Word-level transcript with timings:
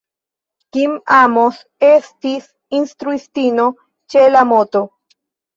Kim 0.77 0.93
Amos 1.17 1.59
estis 1.89 2.47
instruistino 2.79 3.69
ĉe 4.15 4.25
la 4.37 4.43
"Mt. 4.55 4.83